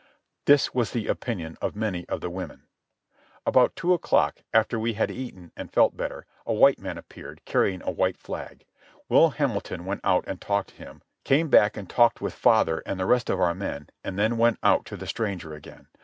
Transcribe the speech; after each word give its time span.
This 0.45 0.73
was 0.73 0.93
the 0.93 1.05
opinion 1.05 1.59
of 1.61 1.75
many 1.75 2.09
of 2.09 2.21
the 2.21 2.29
women. 2.31 2.63
About 3.45 3.75
two 3.75 3.93
o'clock, 3.93 4.41
after 4.51 4.79
we 4.79 4.93
had 4.93 5.11
eaten 5.11 5.51
and 5.55 5.71
felt 5.71 5.95
better, 5.95 6.25
a 6.43 6.55
white 6.55 6.79
man 6.79 6.97
appeared, 6.97 7.45
carrying 7.45 7.83
a 7.83 7.91
white 7.91 8.17
flag. 8.17 8.65
Will 9.09 9.29
Hamilton 9.29 9.85
went 9.85 10.01
out 10.03 10.23
and 10.25 10.41
talked 10.41 10.69
to 10.69 10.75
him, 10.77 11.03
came 11.23 11.49
back 11.49 11.77
and 11.77 11.87
talked 11.87 12.19
with 12.19 12.33
father 12.33 12.81
and 12.87 12.99
the 12.99 13.05
rest 13.05 13.29
of 13.29 13.39
our 13.39 13.53
men, 13.53 13.91
and 14.03 14.17
then 14.17 14.39
went 14.39 14.57
out 14.63 14.85
to 14.85 14.97
the 14.97 15.05
stranger 15.05 15.53
again. 15.53 15.85